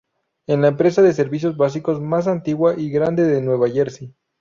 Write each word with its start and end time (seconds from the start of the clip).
Es 0.47 0.57
la 0.57 0.67
empresa 0.69 1.03
de 1.03 1.13
servicios 1.13 1.57
básicos 1.57 2.01
más 2.01 2.25
antigua 2.25 2.73
y 2.75 2.89
grande 2.89 3.21
de 3.25 3.39
Nueva 3.39 3.69
Jersey. 3.69 4.15